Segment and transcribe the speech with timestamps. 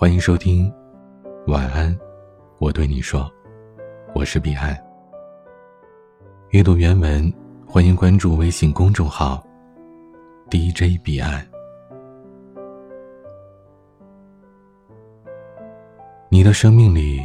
[0.00, 0.72] 欢迎收听，
[1.46, 1.94] 晚安，
[2.58, 3.30] 我对你说，
[4.14, 4.74] 我是彼岸。
[6.52, 7.30] 阅读原文，
[7.66, 9.46] 欢迎关注微信公众号
[10.48, 11.46] DJ 彼岸。
[16.30, 17.22] 你的生命里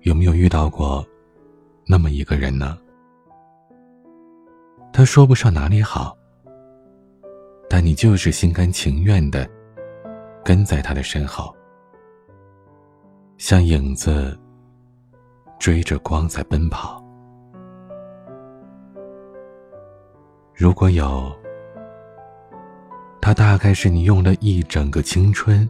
[0.00, 1.06] 有没有遇到过
[1.86, 2.76] 那么一个人呢？
[4.92, 6.18] 他说不上哪里好，
[7.70, 9.48] 但你就是心甘情愿的。
[10.44, 11.54] 跟在他的身后，
[13.38, 14.38] 像影子
[15.58, 17.02] 追着光在奔跑。
[20.54, 21.32] 如果有，
[23.20, 25.68] 他大概是你用了一整个青春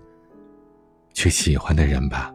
[1.13, 2.33] 去喜欢的人吧。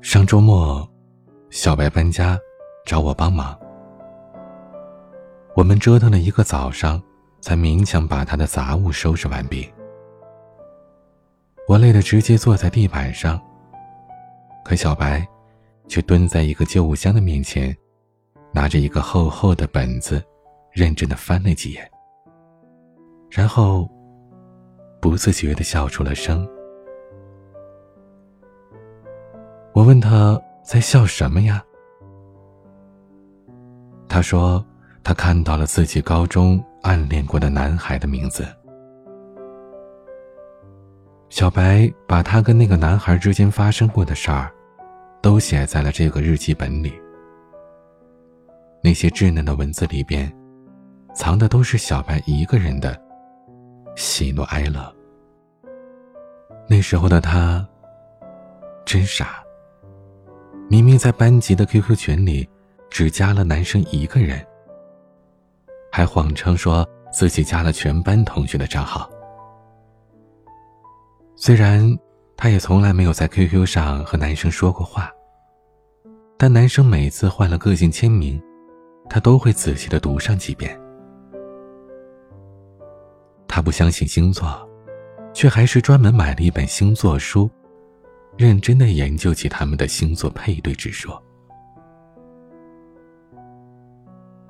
[0.00, 0.88] 上周末，
[1.50, 2.38] 小白搬家，
[2.86, 3.58] 找我帮忙，
[5.56, 7.02] 我们折腾了一个早上。
[7.40, 9.68] 才勉强把他的杂物收拾完毕。
[11.66, 13.40] 我累得直接坐在地板上，
[14.64, 15.26] 可小白
[15.86, 17.76] 却蹲在一个旧物箱的面前，
[18.52, 20.22] 拿着一个厚厚的本子，
[20.72, 21.90] 认真的翻了几页，
[23.30, 23.88] 然后
[25.00, 26.48] 不自觉的笑出了声。
[29.74, 31.62] 我问他在笑什么呀？
[34.08, 34.64] 他说
[35.08, 36.62] 他看到了自己高中。
[36.82, 38.46] 暗恋过的男孩的名字，
[41.30, 44.52] 小白把他跟那个男孩之间发生过的事儿，
[45.22, 46.92] 都写在了这个日记本里。
[48.82, 50.30] 那些稚嫩的文字里边，
[51.14, 52.94] 藏的都是小白一个人的
[53.96, 54.94] 喜怒哀乐。
[56.68, 57.66] 那时候的他，
[58.84, 59.42] 真傻。
[60.68, 62.46] 明明在班级的 QQ 群里，
[62.90, 64.46] 只加了男生一个人。
[65.90, 69.08] 还谎称说自己加了全班同学的账号。
[71.34, 71.96] 虽然
[72.36, 75.10] 他也从来没有在 QQ 上和男生说过话，
[76.36, 78.40] 但男生每次换了个性签名，
[79.08, 80.78] 他都会仔细的读上几遍。
[83.46, 84.68] 他不相信星座，
[85.32, 87.50] 却还是专门买了一本星座书，
[88.36, 91.20] 认真的研究起他们的星座配对之说。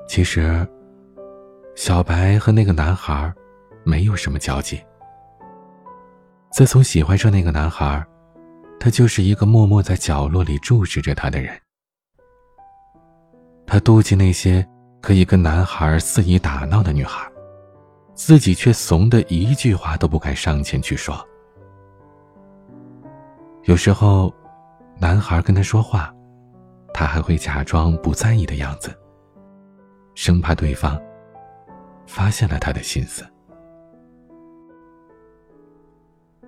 [0.08, 0.66] 其实。
[1.78, 3.32] 小白和那个男孩
[3.84, 4.82] 没有什么交集。
[6.50, 8.04] 自从喜欢上那个男孩，
[8.80, 11.56] 他就是一个默默在角落里注视着他的人。
[13.64, 14.66] 他妒忌那些
[15.00, 17.30] 可以跟男孩肆意打闹的女孩，
[18.12, 21.24] 自己却怂的一句话都不敢上前去说。
[23.66, 24.34] 有时候，
[24.98, 26.12] 男孩跟他说话，
[26.92, 28.92] 他还会假装不在意的样子，
[30.16, 31.00] 生怕对方。
[32.08, 33.24] 发现了他的心思。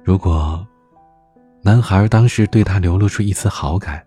[0.03, 0.67] 如果
[1.63, 4.05] 男孩当时对他流露出一丝好感，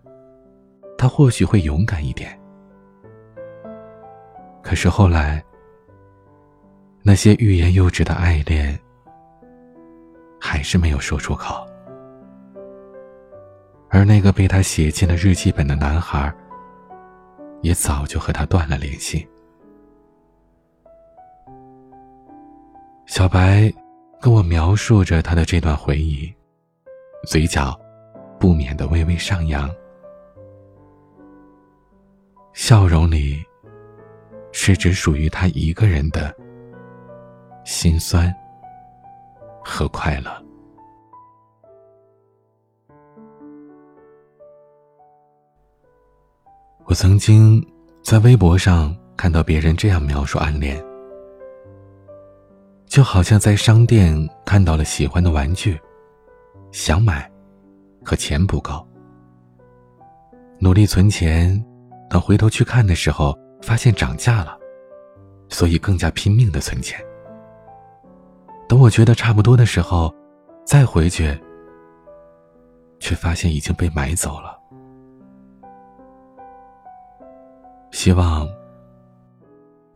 [0.98, 2.36] 他或许会勇敢一点。
[4.60, 5.42] 可是后来，
[7.02, 8.76] 那些欲言又止的爱恋，
[10.40, 11.64] 还是没有说出口。
[13.90, 16.34] 而那个被他写进了日记本的男孩，
[17.62, 19.26] 也早就和他断了联系。
[23.24, 23.72] 小白
[24.20, 26.30] 跟我描述着他的这段回忆，
[27.26, 27.74] 嘴角
[28.38, 29.74] 不免的微微上扬，
[32.52, 33.42] 笑容里
[34.52, 36.36] 是只属于他一个人的
[37.64, 38.30] 心酸
[39.64, 40.30] 和快乐。
[46.84, 47.66] 我曾经
[48.02, 50.78] 在微博上看到别人这样描述暗恋。
[52.94, 54.16] 就好像在商店
[54.46, 55.76] 看到了喜欢的玩具，
[56.70, 57.28] 想买，
[58.04, 58.86] 可钱不够。
[60.60, 61.60] 努力存钱，
[62.08, 64.56] 等回头去看的时候，发现涨价了，
[65.48, 67.04] 所以更加拼命的存钱。
[68.68, 70.14] 等我觉得差不多的时候，
[70.64, 71.36] 再回去，
[73.00, 74.56] 却发现已经被买走了。
[77.90, 78.48] 希望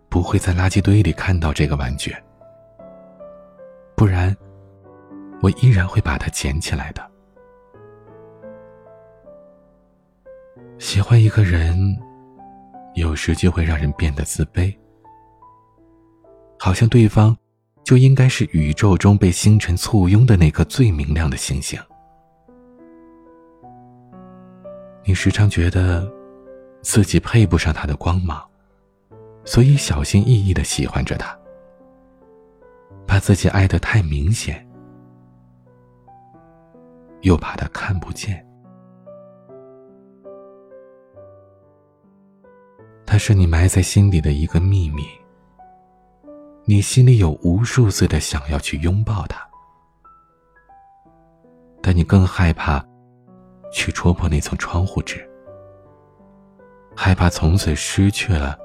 [0.08, 2.12] 不会在垃圾堆里看到这个玩具。
[3.98, 4.34] 不然，
[5.42, 7.04] 我依然会把它捡起来的。
[10.78, 11.76] 喜欢一个人，
[12.94, 14.72] 有时就会让人变得自卑，
[16.60, 17.36] 好像对方
[17.82, 21.76] 就应该是宇宙中被星辰簇拥的那颗最明亮的星星。
[25.02, 26.08] 你时常觉得
[26.82, 28.48] 自己配不上他的光芒，
[29.44, 31.36] 所以小心翼翼的喜欢着他。
[33.08, 34.69] 怕自己爱得太明显，
[37.22, 38.46] 又怕他看不见。
[43.06, 45.05] 他是你埋在心底的一个秘密，
[46.66, 49.40] 你心里有无数次的想要去拥抱他，
[51.82, 52.84] 但你更害怕
[53.72, 55.26] 去戳破那层窗户纸，
[56.94, 58.58] 害怕从此失去了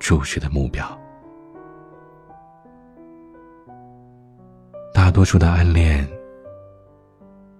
[0.00, 1.00] 注视的目标。
[5.12, 6.08] 多数的暗恋，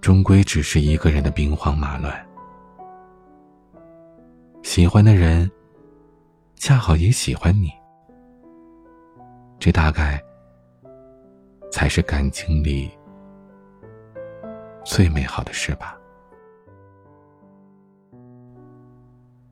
[0.01, 2.13] 终归只是一个人的兵荒马乱。
[4.63, 5.51] 喜欢的人，
[6.57, 7.71] 恰好也喜欢你，
[9.59, 10.21] 这大概
[11.71, 12.91] 才是感情里
[14.85, 15.99] 最美好的事吧。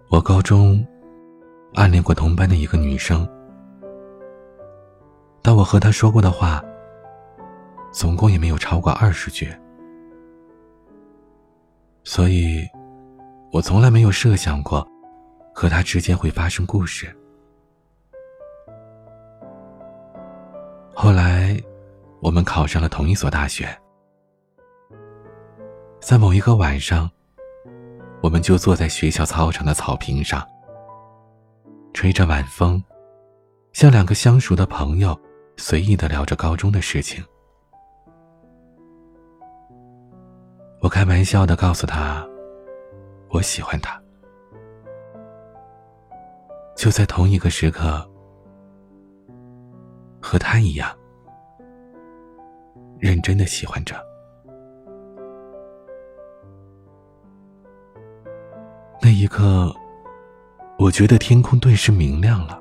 [0.09, 0.85] 我高中
[1.75, 3.29] 暗恋过同班的一个女生，
[5.43, 6.65] 当我和她说过的话，
[7.91, 9.49] 总共也没有超过二十句，
[12.05, 12.67] 所以，
[13.53, 14.87] 我从来没有设想过。
[15.53, 17.15] 和他之间会发生故事。
[20.95, 21.61] 后来，
[22.23, 23.69] 我们考上了同一所大学。
[26.01, 27.11] 在某一个晚上，
[28.23, 30.49] 我们就坐在学校操场的草坪上，
[31.93, 32.83] 吹着晚风，
[33.75, 35.19] 像两个相熟的朋友，
[35.59, 37.23] 随意的聊着高中的事情。
[40.83, 42.27] 我开玩笑的告诉他，
[43.29, 44.01] 我喜欢他。
[46.75, 48.03] 就在同一个时刻，
[50.23, 50.91] 和他一样
[52.99, 53.95] 认真的喜欢着。
[59.03, 59.75] 那一刻，
[60.79, 62.59] 我觉得天空顿时明亮了。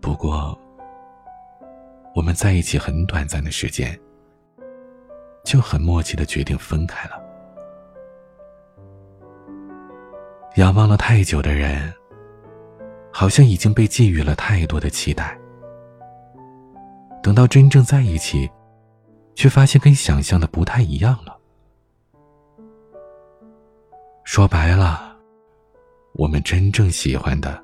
[0.00, 0.58] 不过，
[2.14, 3.98] 我们在一起很短暂的时间，
[5.44, 7.20] 就很默契的决定分开了。
[10.56, 11.92] 仰望了太久的人，
[13.12, 15.36] 好像已经被寄予了太多的期待。
[17.20, 18.48] 等到真正在一起，
[19.34, 21.36] 却发现跟想象的不太一样了。
[24.22, 25.16] 说白了，
[26.14, 27.60] 我们真正喜欢的，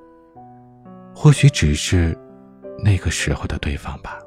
[1.14, 2.18] 或许只是
[2.82, 4.18] 那个时候的对方吧。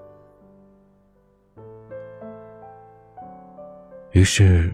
[4.13, 4.71] 于是，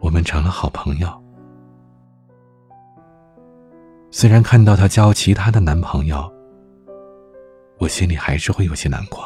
[0.00, 1.08] 我们成了好朋友。
[4.12, 6.32] 虽然看到她交其他的男朋友，
[7.78, 9.24] 我心里还是会有些难过，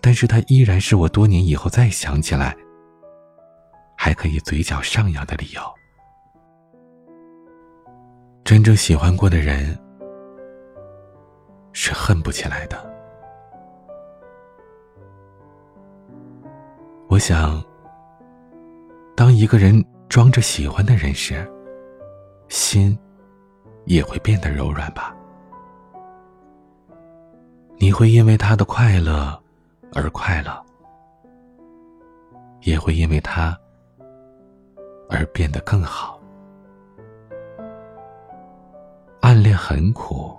[0.00, 2.56] 但是她依然是我多年以后再想起来，
[3.96, 5.60] 还可以嘴角上扬的理由。
[8.44, 9.76] 真正喜欢过的人，
[11.72, 12.88] 是恨不起来的。
[17.20, 17.62] 想，
[19.14, 21.46] 当一个人装着喜欢的人时，
[22.48, 22.98] 心
[23.84, 25.14] 也会变得柔软吧。
[27.76, 29.40] 你会因为他的快乐
[29.92, 30.64] 而快乐，
[32.62, 33.56] 也会因为他
[35.08, 36.18] 而变得更好。
[39.20, 40.36] 暗恋很苦，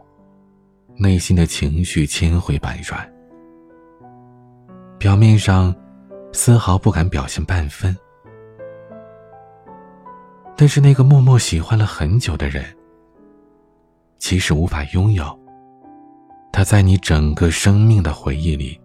[0.97, 3.09] 内心的情绪千回百转，
[4.97, 5.73] 表面上
[6.31, 7.95] 丝毫不敢表现半分。
[10.55, 12.63] 但是那个默默喜欢了很久的人，
[14.19, 15.39] 即使无法拥有，
[16.51, 18.79] 他在你整个生命的回忆里，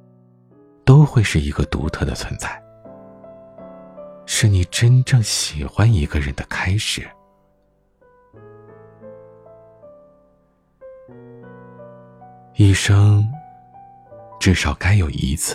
[0.84, 2.62] 都会是一个独特的存在，
[4.24, 7.06] 是你真正喜欢一个人的开始。
[12.54, 13.28] 一生，
[14.40, 15.54] 至少该有一次，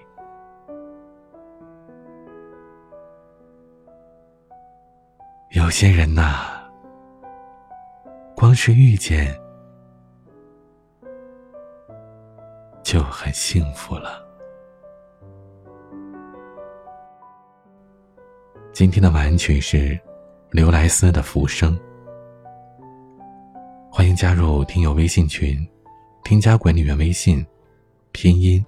[5.71, 6.69] 有些人呐。
[8.35, 9.33] 光是遇见，
[12.83, 14.21] 就很幸福了。
[18.73, 19.97] 今天的晚安曲是
[20.49, 21.73] 刘莱斯的《浮生》。
[23.89, 25.65] 欢迎加入听友微信群，
[26.25, 27.45] 添加管理员微信，
[28.11, 28.61] 拼音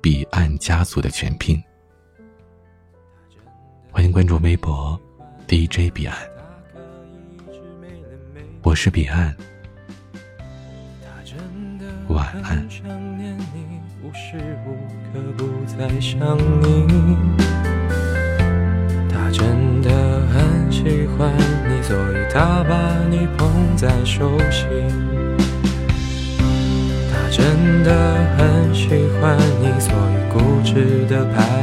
[0.00, 1.60] 彼岸家族的全拼。
[3.90, 4.96] 欢迎关注微博
[5.48, 6.16] DJ 彼岸，
[8.66, 9.32] 我是彼岸，
[12.08, 12.66] 晚安。
[14.02, 14.74] 无时无
[15.12, 16.84] 刻不在想你
[19.08, 19.88] 他真的
[20.32, 21.32] 很喜欢
[21.68, 22.74] 你，所以他把
[23.08, 24.66] 你捧在手心。
[27.08, 27.88] 他真的
[28.36, 28.88] 很喜
[29.20, 31.62] 欢你，所以固执的排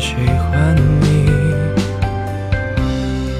[0.00, 1.26] 喜欢你。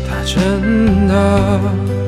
[0.09, 2.04] 他真的。